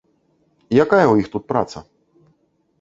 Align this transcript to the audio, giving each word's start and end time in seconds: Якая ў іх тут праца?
Якая 0.85 1.03
ў 1.09 1.15
іх 1.25 1.31
тут 1.37 1.43
праца? 1.53 1.77